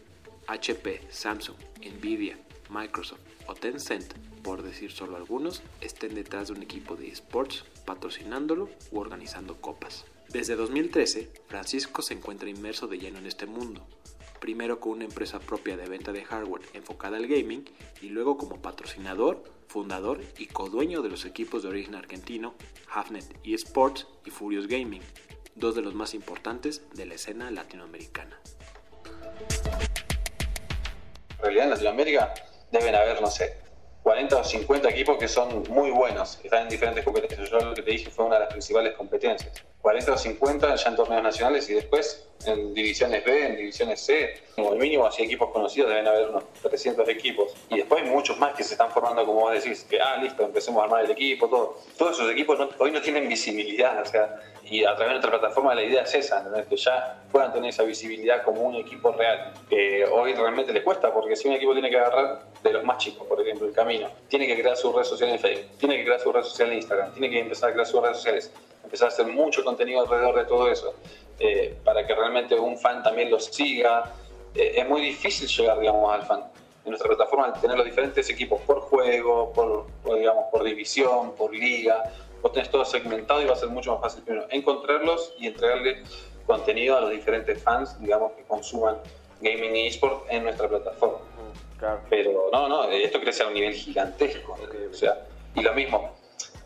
HP, 0.46 1.02
Samsung, 1.10 1.58
Nvidia, 1.80 2.38
Microsoft 2.74 3.22
o 3.46 3.54
Tencent, 3.54 4.14
por 4.42 4.64
decir 4.64 4.92
solo 4.92 5.16
algunos, 5.16 5.62
estén 5.80 6.16
detrás 6.16 6.48
de 6.48 6.54
un 6.54 6.64
equipo 6.64 6.96
de 6.96 7.08
esports 7.08 7.66
patrocinándolo 7.86 8.70
u 8.92 9.00
organizando 9.00 9.62
copas. 9.62 10.06
Desde 10.30 10.56
2013, 10.56 11.32
Francisco 11.48 12.02
se 12.02 12.16
encuentra 12.16 12.50
inmerso 12.50 12.88
de 12.88 12.98
lleno 12.98 13.20
en 13.20 13.28
este 13.28 13.46
mundo, 13.46 13.86
primero 14.40 14.80
con 14.80 14.94
una 14.94 15.06
empresa 15.06 15.40
propia 15.40 15.78
de 15.78 15.88
venta 15.88 16.12
de 16.12 16.26
hardware 16.26 16.64
enfocada 16.74 17.18
al 17.18 17.28
gaming 17.28 17.64
y 18.02 18.10
luego 18.10 18.38
como 18.38 18.62
patrocinador, 18.62 19.44
fundador 19.68 20.22
y 20.38 20.48
codueño 20.48 21.02
de 21.02 21.10
los 21.10 21.26
equipos 21.26 21.64
de 21.64 21.70
origen 21.70 21.96
argentino 21.96 22.56
Hafnet 22.92 23.40
eSports 23.44 24.08
y 24.26 24.32
Furious 24.32 24.68
Gaming, 24.68 25.02
dos 25.56 25.76
de 25.76 25.82
los 25.82 25.94
más 25.94 26.14
importantes 26.14 26.82
de 26.94 27.06
la 27.06 27.14
escena 27.14 27.52
latinoamericana. 27.52 28.40
En 31.38 31.42
realidad 31.42 31.66
en 31.66 31.70
Latinoamérica 31.72 32.34
deben 32.74 32.96
haber, 32.96 33.22
no 33.22 33.30
sé, 33.30 33.56
40 34.04 34.38
o 34.38 34.44
50 34.44 34.90
equipos 34.90 35.18
que 35.18 35.30
son 35.30 35.64
muy 35.70 35.90
buenos, 35.90 36.40
están 36.44 36.64
en 36.64 36.70
diferentes 36.70 37.06
competencias. 37.06 37.50
Yo 37.50 37.60
lo 37.60 37.74
que 37.74 37.82
te 37.82 37.92
dije 37.92 38.10
fue 38.12 38.26
una 38.26 38.36
de 38.36 38.42
las 38.42 38.50
principales 38.50 38.94
competencias. 38.96 39.64
40 39.82 40.14
o 40.14 40.18
50 40.18 40.76
ya 40.76 40.90
en 40.90 40.96
torneos 40.96 41.24
nacionales 41.24 41.70
y 41.70 41.74
después 41.74 42.28
en 42.46 42.74
divisiones 42.74 43.24
B, 43.24 43.46
en 43.48 43.56
divisiones 43.58 44.02
C, 44.02 44.34
como 44.56 44.72
mínimo 44.72 45.06
así 45.06 45.24
equipos 45.24 45.50
conocidos 45.52 45.90
deben 45.90 46.08
haber 46.08 46.30
unos 46.30 46.44
300 46.62 47.08
equipos. 47.10 47.54
Y 47.70 47.78
después 47.78 48.04
hay 48.04 48.10
muchos 48.10 48.38
más 48.38 48.54
que 48.54 48.64
se 48.64 48.74
están 48.74 48.92
formando, 48.92 49.26
como 49.26 49.42
vos 49.42 49.54
decís, 49.54 49.86
que 49.90 50.00
ah, 50.00 50.18
listo, 50.18 50.44
empecemos 50.44 50.82
a 50.82 50.86
armar 50.86 51.06
el 51.06 51.12
equipo, 51.12 51.48
todo. 51.50 51.78
Todos 51.98 52.14
esos 52.14 52.32
equipos 52.32 52.60
hoy 52.80 52.92
no 52.92 53.02
tienen 53.02 53.28
visibilidad, 53.28 54.02
o 54.02 54.06
sea, 54.06 54.40
y 54.64 54.84
a 54.84 54.96
través 54.96 55.08
de 55.08 55.14
nuestra 55.20 55.32
plataforma 55.32 55.76
la 55.76 55.84
idea 55.84 56.04
es 56.04 56.14
esa, 56.16 56.46
que 56.70 56.78
ya 56.78 57.24
puedan 57.32 57.52
tener 57.52 57.70
esa 57.70 57.84
visibilidad 57.84 58.44
como 58.44 58.62
un 58.62 58.76
equipo 58.76 59.12
real, 59.12 59.54
que 59.70 60.06
hoy 60.06 60.34
realmente 60.34 60.72
les 60.74 60.84
cuesta, 60.84 61.14
porque 61.14 61.36
si 61.36 61.48
un 61.48 61.56
equipo 61.56 61.74
tiene 61.74 61.90
que 61.90 61.98
agarrar 61.98 62.44
de 62.62 62.74
los 62.74 62.84
más 62.84 62.98
chicos, 62.98 63.28
por 63.28 63.42
ejemplo, 63.42 63.68
el 63.68 63.74
camino, 63.74 63.93
tiene 64.28 64.48
que 64.48 64.60
crear 64.60 64.78
su 64.78 64.92
red 64.92 65.04
social 65.04 65.30
en 65.30 65.40
Facebook, 65.40 65.78
tiene 65.78 65.98
que 65.98 66.06
crear 66.06 66.20
su 66.20 66.32
red 66.32 66.44
social 66.44 66.70
en 66.70 66.76
Instagram, 66.78 67.12
tiene 67.14 67.30
que 67.30 67.40
empezar 67.40 67.70
a 67.70 67.74
crear 67.74 67.88
sus 67.88 68.02
redes 68.02 68.18
sociales, 68.18 68.52
empezar 68.84 69.10
a 69.10 69.12
hacer 69.12 69.28
mucho 69.28 69.64
contenido 69.64 70.02
alrededor 70.02 70.36
de 70.36 70.46
todo 70.46 70.70
eso, 70.70 70.94
eh, 71.40 71.76
para 71.84 72.06
que 72.06 72.14
realmente 72.14 72.56
un 72.56 72.78
fan 72.78 73.04
también 73.04 73.30
los 73.30 73.46
siga. 73.46 74.14
Eh, 74.56 74.74
es 74.76 74.88
muy 74.88 75.02
difícil 75.02 75.48
llegar, 75.48 75.80
digamos, 75.80 76.14
al 76.14 76.24
fan. 76.24 76.44
En 76.86 76.90
nuestra 76.90 77.08
plataforma, 77.08 77.46
al 77.46 77.60
tener 77.62 77.78
los 77.78 77.86
diferentes 77.86 78.30
equipos 78.30 78.62
por 78.62 78.82
juego, 78.82 79.52
por, 79.54 79.88
por 80.04 80.18
digamos, 80.18 80.46
por 80.52 80.64
división, 80.64 81.34
por 81.36 81.54
liga, 81.54 82.12
vos 82.42 82.52
tenés 82.52 82.70
todo 82.70 82.84
segmentado 82.84 83.42
y 83.42 83.46
va 83.46 83.54
a 83.54 83.56
ser 83.56 83.70
mucho 83.70 83.94
más 83.94 84.02
fácil 84.02 84.24
primero 84.24 84.46
encontrarlos 84.52 85.34
y 85.40 85.48
entregarle 85.48 86.04
contenido 86.46 86.98
a 86.98 87.02
los 87.02 87.12
diferentes 87.12 87.64
fans, 87.64 88.00
digamos, 88.02 88.34
que 88.34 88.44
consuman 88.44 88.98
gaming 89.42 89.76
y 89.76 89.88
eSport 89.88 90.26
en 90.30 90.44
nuestra 90.44 90.68
plataforma. 90.68 91.20
Pero 92.10 92.50
no, 92.52 92.68
no, 92.68 92.90
esto 92.90 93.20
crece 93.20 93.44
a 93.44 93.48
un 93.48 93.54
nivel 93.54 93.74
gigantesco. 93.74 94.58
O 94.90 94.94
sea, 94.94 95.26
y 95.56 95.62
lo 95.62 95.74
mismo, 95.74 96.12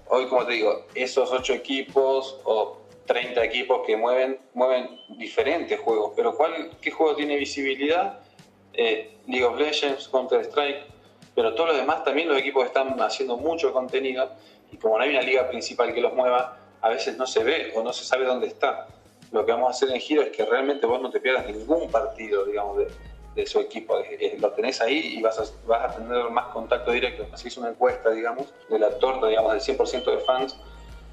hoy 0.09 0.27
como 0.27 0.45
te 0.45 0.53
digo, 0.53 0.85
esos 0.95 1.31
ocho 1.31 1.53
equipos 1.53 2.39
o 2.43 2.81
30 3.05 3.43
equipos 3.43 3.81
que 3.85 3.97
mueven, 3.97 4.39
mueven 4.53 4.99
diferentes 5.17 5.79
juegos, 5.79 6.13
pero 6.15 6.35
¿cuál, 6.35 6.71
¿qué 6.81 6.91
juego 6.91 7.15
tiene 7.15 7.37
visibilidad? 7.37 8.19
Eh, 8.73 9.17
League 9.27 9.45
of 9.45 9.57
Legends, 9.57 10.07
Counter-Strike, 10.09 10.85
pero 11.33 11.55
todos 11.55 11.69
los 11.69 11.77
demás 11.77 12.03
también 12.03 12.27
los 12.27 12.37
equipos 12.37 12.65
están 12.65 12.99
haciendo 13.01 13.37
mucho 13.37 13.73
contenido 13.73 14.29
y 14.71 14.77
como 14.77 14.97
no 14.97 15.03
hay 15.03 15.11
una 15.11 15.21
liga 15.21 15.47
principal 15.49 15.93
que 15.93 16.01
los 16.01 16.13
mueva, 16.13 16.57
a 16.81 16.89
veces 16.89 17.17
no 17.17 17.25
se 17.25 17.43
ve 17.43 17.71
o 17.75 17.81
no 17.81 17.93
se 17.93 18.03
sabe 18.03 18.25
dónde 18.25 18.47
está. 18.47 18.87
Lo 19.31 19.45
que 19.45 19.51
vamos 19.51 19.67
a 19.67 19.71
hacer 19.71 19.89
en 19.89 19.99
Giro 19.99 20.21
es 20.21 20.29
que 20.29 20.45
realmente 20.45 20.85
vos 20.85 21.01
no 21.01 21.09
te 21.09 21.19
pierdas 21.19 21.47
ningún 21.47 21.89
partido, 21.89 22.45
digamos, 22.45 22.77
de, 22.77 22.87
de 23.37 23.45
su 23.45 23.59
equipo. 23.59 23.97
Lo 24.39 24.51
tenés 24.51 24.81
ahí 24.81 25.17
y 25.17 25.21
vas 25.21 25.39
a, 25.39 25.43
vas 25.67 25.91
a 25.91 25.95
tener 25.95 26.29
más 26.31 26.47
contacto 26.47 26.91
directo. 26.91 27.27
Así 27.31 27.47
es 27.47 27.57
una 27.57 27.69
encuesta, 27.69 28.09
digamos, 28.09 28.47
de 28.67 28.79
la 28.79 28.89
torta, 28.97 29.27
digamos, 29.27 29.53
del 29.53 29.77
100% 29.77 30.03
de 30.05 30.17
fans 30.19 30.57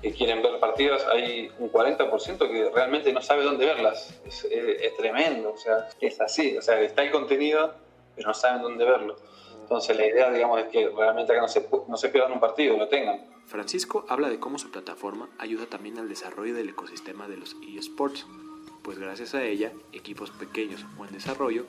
que 0.00 0.12
quieren 0.12 0.42
ver 0.42 0.60
partidas, 0.60 1.06
hay 1.06 1.50
un 1.58 1.72
40% 1.72 2.38
que 2.38 2.70
realmente 2.74 3.10
no 3.10 3.22
sabe 3.22 3.42
dónde 3.42 3.64
verlas. 3.64 4.20
Es, 4.26 4.46
tremendo, 4.98 5.52
o 5.52 5.56
sea, 5.56 5.88
es 5.98 6.20
así, 6.20 6.58
o 6.58 6.62
sea, 6.62 6.78
está 6.82 7.02
el 7.02 7.10
contenido, 7.10 7.74
pero 8.14 8.28
no 8.28 8.34
saben 8.34 8.60
dónde 8.60 8.84
verlo. 8.84 9.16
Entonces 9.62 9.96
la 9.96 10.04
idea, 10.04 10.30
digamos, 10.30 10.60
es 10.60 10.66
que 10.66 10.90
realmente 10.90 11.32
acá 11.32 11.40
no 11.40 11.48
se, 11.48 11.66
no 11.88 11.96
se 11.96 12.10
pierdan 12.10 12.32
un 12.32 12.40
partido, 12.40 12.76
lo 12.76 12.86
tengan. 12.88 13.24
Francisco 13.46 14.04
habla 14.10 14.28
de 14.28 14.38
cómo 14.38 14.58
su 14.58 14.70
plataforma 14.70 15.30
ayuda 15.38 15.64
también 15.66 15.98
al 15.98 16.10
desarrollo 16.10 16.52
del 16.52 16.68
ecosistema 16.68 17.26
de 17.26 17.38
los 17.38 17.56
eSports, 17.66 18.26
pues 18.82 18.98
gracias 18.98 19.34
a 19.34 19.42
ella, 19.42 19.72
equipos 19.94 20.30
pequeños 20.30 20.84
o 20.98 21.06
en 21.06 21.12
desarrollo 21.12 21.64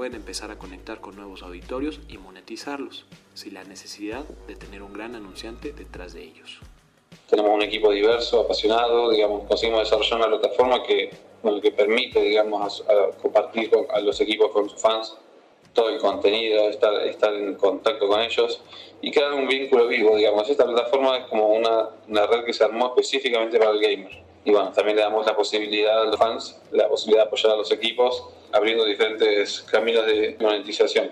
pueden 0.00 0.14
empezar 0.14 0.50
a 0.50 0.56
conectar 0.56 1.02
con 1.02 1.14
nuevos 1.14 1.42
auditorios 1.42 2.00
y 2.08 2.16
monetizarlos, 2.16 3.04
sin 3.34 3.52
la 3.52 3.64
necesidad 3.64 4.24
de 4.48 4.56
tener 4.56 4.82
un 4.82 4.94
gran 4.94 5.14
anunciante 5.14 5.74
detrás 5.74 6.14
de 6.14 6.22
ellos 6.22 6.58
tenemos 7.28 7.50
un 7.50 7.60
equipo 7.60 7.92
diverso, 7.92 8.40
apasionado, 8.40 9.10
digamos, 9.10 9.46
conseguimos 9.46 9.82
desarrollar 9.82 10.16
una 10.16 10.38
plataforma 10.38 10.82
que, 10.82 11.10
que 11.62 11.70
permite, 11.72 12.18
digamos, 12.22 12.82
compartir 13.20 13.68
con, 13.68 13.86
a 13.90 14.00
los 14.00 14.18
equipos 14.22 14.50
con 14.52 14.70
sus 14.70 14.80
fans 14.80 15.18
todo 15.74 15.90
el 15.90 15.98
contenido, 15.98 16.70
estar, 16.70 16.94
estar 17.02 17.34
en 17.34 17.54
contacto 17.56 18.08
con 18.08 18.20
ellos 18.20 18.62
y 19.02 19.10
crear 19.12 19.34
un 19.34 19.46
vínculo 19.46 19.86
vivo, 19.86 20.16
digamos. 20.16 20.48
Esta 20.48 20.64
plataforma 20.64 21.18
es 21.18 21.26
como 21.26 21.50
una, 21.50 21.90
una 22.08 22.26
red 22.26 22.44
que 22.44 22.54
se 22.54 22.64
armó 22.64 22.86
específicamente 22.86 23.58
para 23.58 23.72
el 23.72 23.80
gamer. 23.80 24.29
Y 24.44 24.52
bueno, 24.52 24.72
también 24.72 24.96
le 24.96 25.02
damos 25.02 25.26
la 25.26 25.36
posibilidad 25.36 26.02
a 26.02 26.04
los 26.06 26.16
fans, 26.16 26.58
la 26.72 26.88
posibilidad 26.88 27.24
de 27.24 27.26
apoyar 27.28 27.52
a 27.52 27.56
los 27.56 27.70
equipos, 27.70 28.24
abriendo 28.52 28.84
diferentes 28.84 29.60
caminos 29.62 30.06
de 30.06 30.36
monetización. 30.40 31.10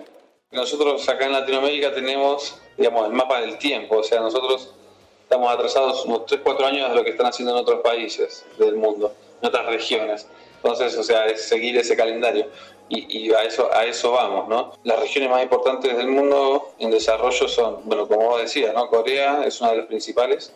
Nosotros 0.51 1.07
acá 1.07 1.25
en 1.25 1.33
Latinoamérica 1.33 1.93
tenemos, 1.93 2.59
digamos, 2.75 3.05
el 3.05 3.13
mapa 3.13 3.39
del 3.41 3.59
tiempo, 3.59 3.97
o 3.97 4.03
sea, 4.03 4.19
nosotros 4.19 4.73
estamos 5.21 5.53
atrasados 5.53 6.05
unos 6.05 6.25
3, 6.25 6.41
4 6.43 6.65
años 6.65 6.89
de 6.89 6.95
lo 6.95 7.03
que 7.03 7.11
están 7.11 7.27
haciendo 7.27 7.53
en 7.53 7.59
otros 7.59 7.81
países 7.81 8.45
del 8.57 8.75
mundo, 8.75 9.13
en 9.41 9.47
otras 9.47 9.67
regiones. 9.67 10.27
Entonces, 10.55 10.97
o 10.97 11.03
sea, 11.03 11.27
es 11.27 11.47
seguir 11.47 11.77
ese 11.77 11.95
calendario 11.95 12.47
y, 12.89 13.31
a, 13.31 13.43
eso, 13.43 13.71
a 13.71 13.85
eso 13.85 14.11
vamos, 14.11 14.47
¿no? 14.49 14.73
Las 14.83 14.99
regiones 14.99 15.29
más 15.29 15.43
importantes 15.43 15.95
del 15.95 16.07
mundo 16.07 16.73
en 16.79 16.89
desarrollo 16.89 17.47
son, 17.47 17.81
bueno, 17.83 18.07
como 18.07 18.29
vos 18.29 18.41
decías, 18.41 18.73
¿no? 18.73 18.89
Corea 18.89 19.43
es 19.45 19.61
una 19.61 19.71
de 19.71 19.77
las 19.77 19.85
principales, 19.85 20.51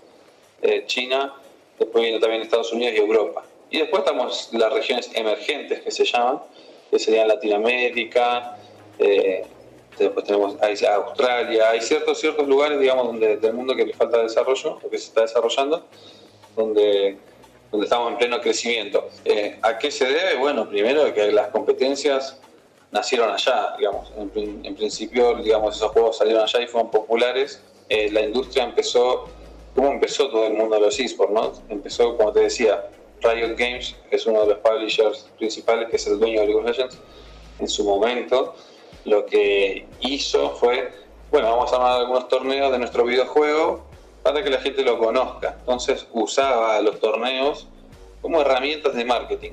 eh, 0.63 0.83
China, 0.87 1.35
después 1.79 2.03
viene 2.03 2.19
también 2.19 2.41
Estados 2.41 2.71
Unidos 2.73 2.93
y 2.95 2.97
Europa. 2.97 3.43
Y 3.69 3.79
después 3.79 4.03
estamos 4.03 4.49
las 4.53 4.71
regiones 4.71 5.09
emergentes 5.13 5.81
que 5.81 5.91
se 5.91 6.05
llaman, 6.05 6.39
que 6.91 6.99
serían 6.99 7.27
Latinoamérica, 7.27 8.57
eh, 8.99 9.45
después 9.97 10.25
tenemos 10.25 10.55
Australia, 10.61 11.69
hay 11.69 11.81
ciertos, 11.81 12.19
ciertos 12.19 12.47
lugares, 12.47 12.79
digamos, 12.79 13.07
donde, 13.07 13.37
del 13.37 13.53
mundo 13.53 13.75
que 13.75 13.85
le 13.85 13.93
falta 13.93 14.21
desarrollo, 14.21 14.79
o 14.83 14.89
que 14.89 14.97
se 14.97 15.07
está 15.07 15.21
desarrollando, 15.21 15.85
donde, 16.55 17.17
donde 17.71 17.85
estamos 17.85 18.11
en 18.11 18.17
pleno 18.17 18.39
crecimiento. 18.41 19.09
Eh, 19.25 19.57
¿A 19.61 19.77
qué 19.77 19.91
se 19.91 20.05
debe? 20.05 20.35
Bueno, 20.35 20.67
primero 20.69 21.11
que 21.13 21.31
las 21.31 21.47
competencias 21.49 22.39
nacieron 22.91 23.31
allá, 23.31 23.73
digamos, 23.77 24.11
en, 24.15 24.75
principio, 24.75 25.35
digamos, 25.35 25.75
esos 25.75 25.91
juegos 25.91 26.17
salieron 26.17 26.43
allá 26.43 26.61
y 26.61 26.67
fueron 26.67 26.91
populares. 26.91 27.61
Eh, 27.89 28.11
la 28.11 28.21
industria 28.21 28.63
empezó, 28.63 29.27
¿cómo 29.75 29.91
empezó 29.91 30.29
todo 30.29 30.47
el 30.47 30.53
mundo 30.53 30.75
de 30.75 30.81
los 30.81 30.99
esports? 30.99 31.33
No? 31.33 31.53
Empezó, 31.69 32.15
como 32.17 32.31
te 32.31 32.41
decía, 32.41 32.89
Riot 33.21 33.55
Games, 33.57 33.95
que 34.09 34.15
es 34.15 34.25
uno 34.25 34.41
de 34.41 34.47
los 34.47 34.57
publishers 34.59 35.29
principales, 35.37 35.89
que 35.89 35.95
es 35.95 36.07
el 36.07 36.19
dueño 36.19 36.41
de 36.41 36.47
League 36.47 36.59
of 36.59 36.65
Legends, 36.65 36.97
en 37.59 37.67
su 37.67 37.83
momento 37.83 38.55
lo 39.05 39.25
que 39.25 39.85
hizo 40.01 40.51
fue, 40.51 40.91
bueno, 41.31 41.49
vamos 41.49 41.71
a 41.71 41.75
armar 41.75 41.99
algunos 41.99 42.27
torneos 42.27 42.71
de 42.71 42.79
nuestro 42.79 43.03
videojuego 43.05 43.83
para 44.21 44.43
que 44.43 44.49
la 44.49 44.59
gente 44.59 44.83
lo 44.83 44.97
conozca. 44.97 45.55
Entonces 45.59 46.07
usaba 46.13 46.79
los 46.81 46.99
torneos 46.99 47.67
como 48.21 48.41
herramientas 48.41 48.93
de 48.95 49.03
marketing 49.03 49.51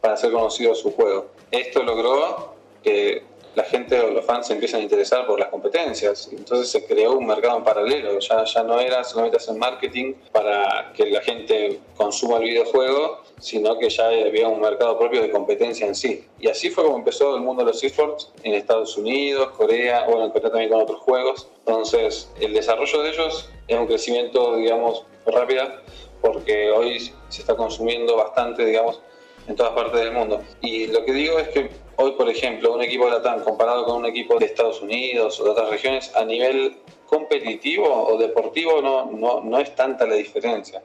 para 0.00 0.14
hacer 0.14 0.32
conocido 0.32 0.74
su 0.74 0.92
juego. 0.92 1.26
Esto 1.50 1.82
logró 1.82 2.54
que 2.82 3.24
la 3.58 3.64
gente 3.64 4.00
o 4.00 4.10
los 4.10 4.24
fans 4.24 4.46
se 4.46 4.52
empiezan 4.52 4.80
a 4.80 4.82
interesar 4.84 5.26
por 5.26 5.38
las 5.40 5.48
competencias. 5.48 6.28
Entonces 6.30 6.70
se 6.70 6.86
creó 6.86 7.18
un 7.18 7.26
mercado 7.26 7.58
en 7.58 7.64
paralelo. 7.64 8.16
Ya, 8.20 8.44
ya 8.44 8.62
no 8.62 8.78
era 8.78 9.02
solamente 9.02 9.36
hacer 9.36 9.56
marketing 9.56 10.14
para 10.30 10.92
que 10.94 11.06
la 11.06 11.20
gente 11.20 11.80
consuma 11.96 12.36
el 12.36 12.44
videojuego, 12.44 13.22
sino 13.40 13.76
que 13.76 13.90
ya 13.90 14.06
había 14.06 14.46
un 14.46 14.60
mercado 14.60 14.96
propio 14.96 15.20
de 15.20 15.30
competencia 15.32 15.88
en 15.88 15.96
sí. 15.96 16.24
Y 16.38 16.48
así 16.48 16.70
fue 16.70 16.84
como 16.84 16.98
empezó 16.98 17.34
el 17.34 17.42
mundo 17.42 17.64
de 17.64 17.72
los 17.72 17.82
esports 17.82 18.30
en 18.44 18.54
Estados 18.54 18.96
Unidos, 18.96 19.50
Corea, 19.56 20.04
bueno, 20.06 20.26
en 20.26 20.30
Corea 20.30 20.50
también 20.50 20.70
con 20.70 20.80
otros 20.80 21.00
juegos. 21.00 21.48
Entonces, 21.66 22.30
el 22.40 22.54
desarrollo 22.54 23.02
de 23.02 23.10
ellos 23.10 23.50
es 23.66 23.76
un 23.76 23.88
crecimiento, 23.88 24.54
digamos, 24.54 25.04
rápido, 25.26 25.64
porque 26.20 26.70
hoy 26.70 27.12
se 27.28 27.40
está 27.40 27.56
consumiendo 27.56 28.16
bastante, 28.16 28.64
digamos, 28.64 29.00
en 29.48 29.56
todas 29.56 29.72
partes 29.72 30.00
del 30.00 30.12
mundo. 30.12 30.42
Y 30.60 30.86
lo 30.86 31.04
que 31.04 31.12
digo 31.12 31.40
es 31.40 31.48
que 31.48 31.87
hoy, 31.98 32.12
por 32.12 32.28
ejemplo, 32.28 32.72
un 32.72 32.82
equipo 32.82 33.06
de 33.06 33.12
la 33.12 33.22
TAM 33.22 33.42
comparado 33.42 33.84
con 33.84 33.96
un 33.96 34.06
equipo 34.06 34.38
de 34.38 34.46
Estados 34.46 34.80
Unidos 34.80 35.40
o 35.40 35.44
de 35.44 35.50
otras 35.50 35.68
regiones, 35.68 36.14
a 36.14 36.24
nivel 36.24 36.76
competitivo 37.06 37.88
o 37.88 38.16
deportivo 38.16 38.80
no, 38.80 39.06
no, 39.06 39.40
no 39.40 39.58
es 39.58 39.74
tanta 39.74 40.06
la 40.06 40.14
diferencia. 40.14 40.82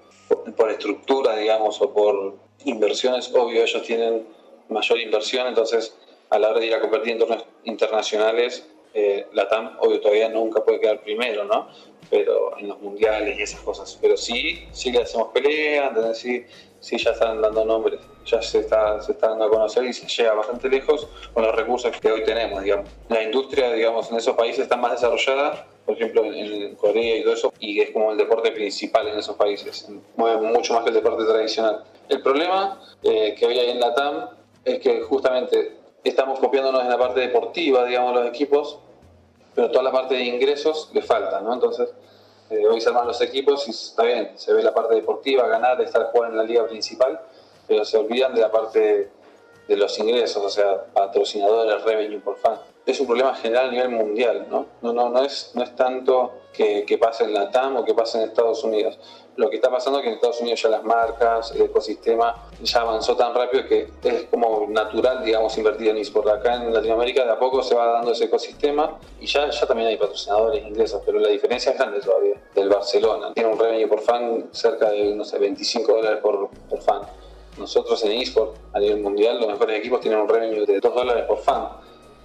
Por, 0.57 0.71
estructura, 0.71 1.35
digamos, 1.35 1.79
o 1.81 1.93
por 1.93 2.35
inversiones, 2.65 3.31
obvio, 3.33 3.63
ellos 3.63 3.83
tienen 3.83 4.25
mayor 4.69 4.99
inversión, 4.99 5.47
entonces 5.47 5.95
a 6.31 6.39
la 6.39 6.49
hora 6.49 6.59
de 6.59 6.65
ir 6.65 6.73
a 6.73 6.81
competir 6.81 7.11
en 7.13 7.19
torneos 7.19 7.45
internacionales, 7.65 8.67
eh, 8.93 9.27
la 9.33 9.47
TAM, 9.47 9.77
obvio, 9.79 9.99
todavía 9.99 10.29
nunca 10.29 10.63
puede 10.63 10.79
quedar 10.79 11.01
primero, 11.01 11.43
¿no? 11.45 11.67
Pero 12.09 12.57
en 12.59 12.67
los 12.67 12.79
mundiales 12.79 13.39
y 13.39 13.41
esas 13.41 13.61
cosas. 13.61 13.97
Pero 13.99 14.15
sí, 14.17 14.67
sí 14.71 14.91
le 14.91 15.01
hacemos 15.01 15.29
pelea, 15.29 15.87
entonces 15.87 16.17
sí, 16.19 16.45
sí 16.79 16.97
ya 16.97 17.11
están 17.11 17.41
dando 17.41 17.65
nombres, 17.65 18.01
ya 18.25 18.41
se 18.41 18.59
está, 18.59 19.01
se 19.01 19.13
está 19.13 19.29
dando 19.29 19.45
a 19.45 19.49
conocer 19.49 19.85
y 19.85 19.93
se 19.93 20.05
llega 20.05 20.33
bastante 20.33 20.69
lejos 20.69 21.07
con 21.33 21.43
los 21.43 21.55
recursos 21.55 21.97
que 21.99 22.11
hoy 22.11 22.23
tenemos, 22.23 22.61
digamos. 22.61 22.89
La 23.09 23.23
industria, 23.23 23.71
digamos, 23.71 24.11
en 24.11 24.17
esos 24.17 24.35
países 24.35 24.59
está 24.59 24.77
más 24.77 24.91
desarrollada, 24.91 25.65
por 25.85 25.95
ejemplo, 25.95 26.25
en, 26.25 26.75
Corea 26.75 27.17
y 27.17 27.23
todo 27.23 27.33
eso, 27.33 27.53
y 27.59 27.79
es 27.79 27.91
como 27.91 28.11
el 28.11 28.17
deporte 28.17 28.51
principal 28.51 29.07
en 29.07 29.17
esos 29.17 29.35
países, 29.35 29.87
mueve 30.15 30.47
mucho 30.47 30.73
más 30.73 30.83
que 30.83 30.89
el 30.89 30.95
deporte 30.95 31.23
tradicional. 31.23 31.83
El 32.09 32.21
problema 32.21 32.81
eh, 33.01 33.33
que 33.37 33.45
hoy 33.45 33.57
hay 33.57 33.71
en 33.71 33.79
la 33.79 33.93
TAM 33.95 34.29
es 34.65 34.79
que 34.79 35.01
justamente 35.01 35.82
estamos 36.09 36.39
copiándonos 36.39 36.81
en 36.81 36.89
la 36.89 36.97
parte 36.97 37.21
deportiva, 37.21 37.85
digamos, 37.85 38.15
los 38.15 38.27
equipos, 38.27 38.79
pero 39.55 39.71
toda 39.71 39.83
la 39.83 39.91
parte 39.91 40.15
de 40.15 40.23
ingresos 40.23 40.89
le 40.93 41.01
falta, 41.01 41.41
¿no? 41.41 41.53
Entonces, 41.53 41.89
eh, 42.49 42.67
hoy 42.67 42.81
se 42.81 42.89
arman 42.89 43.07
los 43.07 43.21
equipos 43.21 43.67
y 43.67 43.71
está 43.71 44.03
bien, 44.03 44.31
se 44.35 44.53
ve 44.53 44.63
la 44.63 44.73
parte 44.73 44.95
deportiva, 44.95 45.47
ganar, 45.47 45.79
estar 45.81 46.11
jugando 46.11 46.35
en 46.35 46.37
la 46.39 46.43
liga 46.43 46.67
principal, 46.67 47.19
pero 47.67 47.85
se 47.85 47.97
olvidan 47.97 48.33
de 48.33 48.41
la 48.41 48.51
parte 48.51 49.11
de 49.67 49.77
los 49.77 49.97
ingresos, 49.99 50.43
o 50.43 50.49
sea, 50.49 50.85
patrocinadores, 50.93 51.83
revenue 51.83 52.19
por 52.19 52.37
fan. 52.37 52.59
Es 52.85 52.99
un 52.99 53.07
problema 53.07 53.33
general 53.35 53.69
a 53.69 53.71
nivel 53.71 53.89
mundial, 53.89 54.47
¿no? 54.49 54.67
No, 54.81 54.93
no, 54.93 55.09
no, 55.09 55.23
es, 55.23 55.51
no 55.53 55.63
es 55.63 55.75
tanto 55.75 56.41
que, 56.51 56.83
que 56.85 56.97
pase 56.97 57.23
en 57.23 57.33
la 57.33 57.49
TAM 57.49 57.77
o 57.77 57.85
que 57.85 57.93
pase 57.93 58.17
en 58.17 58.29
Estados 58.29 58.63
Unidos 58.63 58.99
lo 59.35 59.49
que 59.49 59.55
está 59.55 59.69
pasando 59.69 59.99
es 59.99 60.03
que 60.03 60.09
en 60.09 60.15
Estados 60.15 60.41
Unidos 60.41 60.61
ya 60.61 60.69
las 60.69 60.83
marcas, 60.83 61.51
el 61.55 61.63
ecosistema 61.63 62.49
ya 62.61 62.81
avanzó 62.81 63.15
tan 63.15 63.33
rápido 63.33 63.65
que 63.67 63.89
es 64.03 64.23
como 64.29 64.67
natural, 64.69 65.23
digamos, 65.23 65.57
invertir 65.57 65.89
en 65.89 65.97
eSport. 65.97 66.27
Acá 66.27 66.55
en 66.55 66.73
Latinoamérica 66.73 67.25
de 67.25 67.31
a 67.31 67.39
poco 67.39 67.63
se 67.63 67.73
va 67.73 67.87
dando 67.87 68.11
ese 68.11 68.25
ecosistema 68.25 68.99
y 69.19 69.25
ya, 69.25 69.49
ya 69.49 69.65
también 69.65 69.89
hay 69.89 69.97
patrocinadores 69.97 70.63
ingresos, 70.63 71.01
pero 71.05 71.19
la 71.19 71.29
diferencia 71.29 71.71
es 71.71 71.77
grande 71.77 71.99
todavía 71.99 72.35
del 72.53 72.69
Barcelona. 72.69 73.33
Tiene 73.33 73.51
un 73.51 73.59
revenue 73.59 73.87
por 73.87 74.01
fan 74.01 74.49
cerca 74.51 74.91
de, 74.91 75.15
no 75.15 75.25
sé, 75.25 75.39
25 75.39 75.91
dólares 75.91 76.19
por, 76.21 76.49
por 76.69 76.81
fan. 76.81 77.01
Nosotros 77.57 78.03
en 78.03 78.13
eSport 78.13 78.55
a 78.73 78.79
nivel 78.79 79.01
mundial, 79.01 79.39
los 79.39 79.47
mejores 79.47 79.79
equipos 79.79 79.99
tienen 79.99 80.19
un 80.19 80.27
revenue 80.27 80.65
de 80.65 80.79
2 80.79 80.93
dólares 80.93 81.25
por 81.27 81.39
fan. 81.39 81.69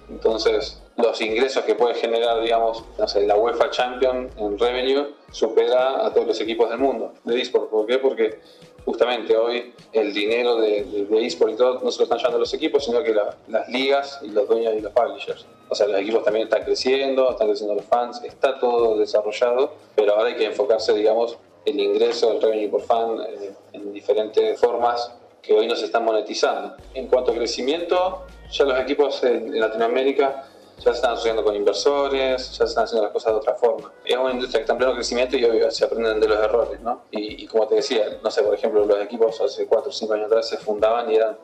Entonces, 0.09 0.81
los 0.97 1.21
ingresos 1.21 1.63
que 1.63 1.75
puede 1.75 1.95
generar, 1.95 2.41
digamos, 2.41 2.83
no 2.97 3.07
sé, 3.07 3.25
la 3.25 3.35
UEFA 3.35 3.69
Champion 3.69 4.29
en 4.37 4.57
revenue 4.57 5.13
supera 5.31 6.05
a 6.05 6.13
todos 6.13 6.27
los 6.27 6.41
equipos 6.41 6.69
del 6.69 6.79
mundo 6.79 7.13
de 7.23 7.39
eSport. 7.39 7.69
¿Por 7.69 7.85
qué? 7.85 7.99
Porque 7.99 8.39
justamente 8.85 9.37
hoy 9.37 9.73
el 9.93 10.13
dinero 10.13 10.55
de, 10.55 10.83
de, 10.83 11.25
eSport 11.25 11.53
y 11.53 11.55
todo 11.55 11.79
no 11.83 11.91
se 11.91 11.99
lo 11.99 12.03
están 12.05 12.17
llevando 12.17 12.39
los 12.39 12.53
equipos, 12.53 12.85
sino 12.85 13.03
que 13.03 13.13
las 13.47 13.69
ligas 13.69 14.19
y 14.23 14.29
los 14.29 14.47
dueños 14.47 14.73
y 14.75 14.81
los 14.81 14.91
publishers. 14.91 15.45
O 15.69 15.75
sea, 15.75 15.87
los 15.87 15.99
equipos 15.99 16.23
también 16.23 16.45
están 16.45 16.63
creciendo, 16.63 17.29
están 17.29 17.47
creciendo 17.47 17.75
los 17.75 17.85
fans, 17.85 18.21
está 18.23 18.59
todo 18.59 18.97
desarrollado, 18.97 19.73
pero 19.95 20.15
ahora 20.15 20.29
hay 20.29 20.35
que 20.35 20.45
enfocarse, 20.45 20.93
digamos, 20.93 21.37
el 21.65 21.79
ingreso, 21.79 22.31
el 22.31 22.41
revenue 22.41 22.69
por 22.69 22.81
fan 22.81 23.19
eh, 23.21 23.53
en 23.73 23.93
diferentes 23.93 24.59
formas 24.59 25.11
que 25.41 25.53
hoy 25.53 25.67
no 25.67 25.75
se 25.75 25.85
están 25.85 26.03
monetizando. 26.03 26.75
En 26.93 27.07
cuanto 27.07 27.31
a 27.31 27.35
crecimiento, 27.35 28.25
ya 28.51 28.65
los 28.65 28.79
equipos 28.79 29.23
en 29.23 29.59
Latinoamérica 29.59 30.45
ya 30.77 30.91
se 30.91 30.91
están 30.91 31.11
asociando 31.11 31.43
con 31.43 31.55
inversores, 31.55 32.51
ya 32.51 32.57
se 32.57 32.63
están 32.63 32.85
haciendo 32.85 33.03
las 33.03 33.11
cosas 33.11 33.33
de 33.33 33.37
otra 33.37 33.55
forma. 33.55 33.91
Es 34.05 34.17
una 34.17 34.31
industria 34.31 34.59
que 34.59 34.63
está 34.63 34.73
en 34.73 34.77
pleno 34.77 34.93
crecimiento 34.93 35.37
y 35.37 35.43
obvio 35.43 35.69
se 35.71 35.85
aprenden 35.85 36.19
de 36.19 36.27
los 36.27 36.39
errores, 36.39 36.79
¿no? 36.81 37.03
Y, 37.11 37.45
como 37.47 37.67
te 37.67 37.75
decía, 37.75 38.19
no 38.23 38.31
sé, 38.31 38.43
por 38.43 38.53
ejemplo, 38.53 38.85
los 38.85 39.01
equipos 39.01 39.39
hace 39.41 39.67
4 39.67 39.89
o 39.89 39.93
5 39.93 40.13
años 40.13 40.27
atrás 40.27 40.47
se 40.47 40.57
fundaban 40.57 41.11
y 41.11 41.15
eran 41.15 41.37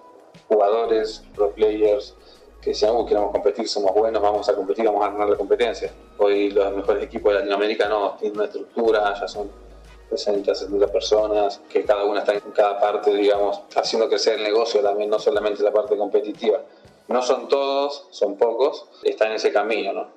jugadores, 0.48 1.24
pro 1.36 1.52
players, 1.52 2.16
que 2.62 2.72
decían, 2.72 2.96
uh, 2.96 3.06
queremos 3.06 3.32
competir, 3.32 3.68
somos 3.68 3.94
buenos, 3.94 4.22
vamos 4.22 4.48
a 4.50 4.56
competir, 4.56 4.86
vamos 4.86 5.06
a 5.06 5.12
ganar 5.12 5.30
la 5.30 5.36
competencia. 5.36 5.92
Hoy 6.18 6.50
los 6.52 6.76
mejores 6.76 7.04
equipos 7.04 7.34
de 7.34 7.40
Latinoamérica 7.40 7.88
no, 7.88 8.16
tienen 8.20 8.38
una 8.38 8.46
estructura, 8.46 9.14
ya 9.20 9.28
son 9.28 9.52
60, 10.10 10.56
70 10.56 10.88
personas, 10.88 11.62
que 11.70 11.84
cada 11.84 12.06
una 12.06 12.20
está 12.20 12.34
en 12.34 12.40
cada 12.56 12.80
parte, 12.80 13.14
digamos, 13.14 13.62
haciendo 13.76 14.08
crecer 14.08 14.40
el 14.40 14.44
negocio 14.44 14.82
también, 14.82 15.10
no 15.10 15.20
solamente 15.20 15.62
la 15.62 15.72
parte 15.72 15.98
competitiva. 15.98 16.62
No 17.08 17.22
son 17.22 17.48
todos, 17.48 18.08
son 18.12 18.36
pocos, 18.36 18.88
están 19.04 19.30
en 19.30 19.36
ese 19.36 19.54
camino, 19.54 19.94
¿no? 19.94 20.08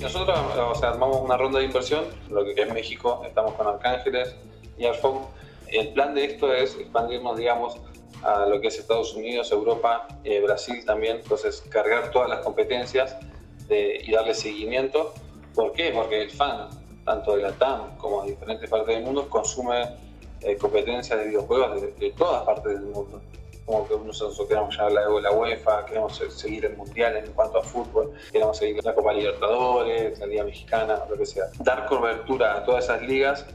Nosotros 0.00 0.38
o 0.56 0.84
armamos 0.84 1.18
una 1.18 1.36
ronda 1.36 1.58
de 1.58 1.66
inversión, 1.66 2.04
lo 2.30 2.44
que 2.44 2.60
es 2.60 2.72
México, 2.72 3.22
estamos 3.24 3.52
con 3.54 3.66
Arcángeles 3.66 4.34
y 4.78 4.86
Arfon. 4.86 5.26
El 5.68 5.92
plan 5.92 6.14
de 6.14 6.24
esto 6.24 6.52
es 6.52 6.74
expandirnos, 6.76 7.36
digamos, 7.36 7.76
a 8.22 8.46
lo 8.46 8.60
que 8.60 8.68
es 8.68 8.78
Estados 8.78 9.14
Unidos, 9.14 9.52
Europa, 9.52 10.08
eh, 10.24 10.40
Brasil 10.40 10.84
también. 10.84 11.18
Entonces, 11.18 11.62
cargar 11.68 12.10
todas 12.10 12.28
las 12.28 12.40
competencias 12.40 13.16
y 13.68 14.10
darle 14.10 14.34
seguimiento. 14.34 15.14
¿Por 15.54 15.72
qué? 15.74 15.92
Porque 15.94 16.22
el 16.22 16.30
fan 16.30 16.68
tanto 17.04 17.36
de 17.36 17.42
la 17.42 17.52
TAM 17.52 17.96
como 17.96 18.22
de 18.22 18.30
diferentes 18.30 18.68
partes 18.68 18.94
del 18.94 19.04
mundo, 19.04 19.28
consume 19.28 19.96
eh, 20.40 20.56
competencias 20.56 21.18
de 21.18 21.26
videojuegos 21.26 21.80
de, 21.98 22.10
todas 22.16 22.44
partes 22.44 22.72
del 22.72 22.82
mundo. 22.82 23.20
Como 23.66 23.86
que 23.86 23.94
nosotros 24.04 24.48
queremos 24.48 24.76
ya 24.76 24.88
la, 24.90 25.08
la 25.08 25.30
UEFA, 25.32 25.84
queremos 25.86 26.20
seguir 26.30 26.64
el 26.64 26.76
Mundial 26.76 27.16
en 27.16 27.32
cuanto 27.32 27.58
a 27.58 27.62
fútbol, 27.62 28.12
queremos 28.32 28.56
seguir 28.56 28.82
la 28.82 28.94
Copa 28.94 29.12
Libertadores, 29.12 30.18
la 30.18 30.26
Liga 30.26 30.44
Mexicana, 30.44 31.04
lo 31.08 31.16
que 31.16 31.26
sea. 31.26 31.44
Dar 31.60 31.86
cobertura 31.86 32.56
a 32.56 32.64
todas 32.64 32.84
esas 32.84 33.02
ligas 33.02 33.46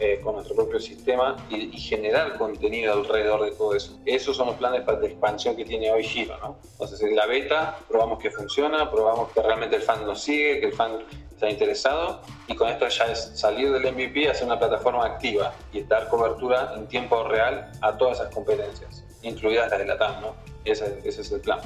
eh, 0.00 0.20
con 0.24 0.34
nuestro 0.34 0.56
propio 0.56 0.80
sistema 0.80 1.36
y, 1.48 1.70
generar 1.78 2.36
contenido 2.36 2.94
alrededor 2.94 3.44
de 3.44 3.52
todo 3.52 3.76
eso. 3.76 3.96
Esos 4.04 4.36
son 4.36 4.48
los 4.48 4.56
planes 4.56 4.84
de 4.84 5.06
expansión 5.06 5.54
que 5.54 5.64
tiene 5.64 5.92
hoy 5.92 6.02
Giro, 6.02 6.36
¿no? 6.38 6.56
Entonces, 6.72 7.00
en 7.02 7.14
la 7.14 7.26
beta 7.26 7.78
probamos 7.88 8.18
que 8.18 8.32
funciona, 8.32 8.90
probamos 8.90 9.30
que 9.30 9.40
realmente 9.40 9.76
el 9.76 9.82
fan 9.82 10.04
nos 10.04 10.20
sigue, 10.20 10.58
que 10.58 10.66
el 10.66 10.72
fan 10.72 10.98
está 11.44 11.52
interesado 11.52 12.22
y 12.46 12.54
con 12.54 12.68
esto 12.68 12.86
ya 12.88 13.06
es 13.06 13.32
salir 13.34 13.72
del 13.72 13.92
MVP, 13.92 14.30
hacer 14.30 14.44
una 14.44 14.58
plataforma 14.58 15.06
activa 15.06 15.54
y 15.72 15.82
dar 15.82 16.08
cobertura 16.08 16.74
en 16.76 16.86
tiempo 16.88 17.24
real 17.24 17.72
a 17.80 17.96
todas 17.96 18.20
esas 18.20 18.34
competencias, 18.34 19.04
incluidas 19.22 19.70
las 19.70 19.78
de 19.78 19.86
la 19.86 19.98
TAM, 19.98 20.20
¿no? 20.20 20.34
Ese, 20.64 21.00
ese 21.04 21.20
es 21.20 21.32
el 21.32 21.40
plan. 21.40 21.60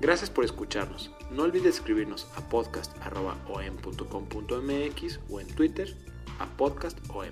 Gracias 0.00 0.30
por 0.30 0.44
escucharnos. 0.44 1.10
No 1.30 1.42
olvides 1.42 1.74
escribirnos 1.76 2.28
a 2.36 2.48
podcast.om.com.mx 2.48 5.20
o 5.30 5.40
en 5.40 5.46
Twitter 5.48 5.94
a 6.38 6.46
podcastom. 6.56 7.26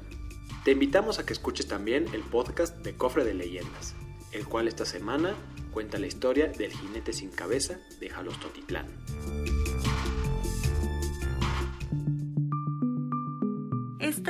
Te 0.65 0.73
invitamos 0.73 1.19
a 1.19 1.27
que 1.27 1.33
escuches 1.33 1.69
también 1.69 2.07
el 2.13 2.23
podcast 2.23 2.77
de 2.79 2.97
Cofre 2.97 3.25
de 3.25 3.35
Leyendas, 3.35 3.95
el 4.33 4.49
cual 4.49 4.67
esta 4.67 4.85
semana 4.85 5.35
cuenta 5.71 5.99
la 5.99 6.09
historia 6.09 6.49
del 6.49 6.73
jinete 6.73 7.13
sin 7.13 7.31
cabeza 7.31 7.79
de 8.01 8.11
Jalostotitlán. 8.11 8.87